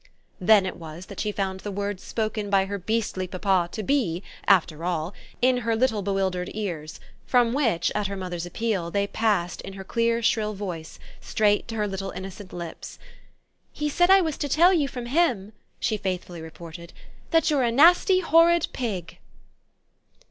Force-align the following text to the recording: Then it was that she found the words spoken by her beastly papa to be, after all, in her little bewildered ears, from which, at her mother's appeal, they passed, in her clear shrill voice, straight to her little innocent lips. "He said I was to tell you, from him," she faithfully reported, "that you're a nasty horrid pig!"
Then 0.39 0.65
it 0.65 0.77
was 0.77 1.05
that 1.05 1.19
she 1.19 1.31
found 1.31 1.59
the 1.59 1.69
words 1.69 2.01
spoken 2.01 2.49
by 2.49 2.65
her 2.65 2.79
beastly 2.79 3.27
papa 3.27 3.69
to 3.73 3.83
be, 3.83 4.23
after 4.47 4.83
all, 4.83 5.13
in 5.43 5.57
her 5.57 5.75
little 5.75 6.01
bewildered 6.01 6.49
ears, 6.55 6.99
from 7.27 7.53
which, 7.53 7.91
at 7.93 8.07
her 8.07 8.15
mother's 8.17 8.47
appeal, 8.47 8.89
they 8.89 9.05
passed, 9.05 9.61
in 9.61 9.73
her 9.73 9.83
clear 9.83 10.23
shrill 10.23 10.55
voice, 10.55 10.97
straight 11.19 11.67
to 11.67 11.75
her 11.75 11.87
little 11.87 12.09
innocent 12.09 12.51
lips. 12.51 12.97
"He 13.71 13.89
said 13.89 14.09
I 14.09 14.21
was 14.21 14.37
to 14.39 14.49
tell 14.49 14.73
you, 14.73 14.87
from 14.87 15.05
him," 15.05 15.53
she 15.79 15.97
faithfully 15.97 16.41
reported, 16.41 16.93
"that 17.29 17.51
you're 17.51 17.61
a 17.61 17.71
nasty 17.71 18.21
horrid 18.21 18.69
pig!" 18.73 19.19